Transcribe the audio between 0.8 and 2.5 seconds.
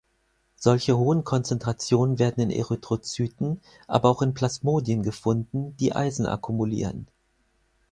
hohen Konzentrationen werden in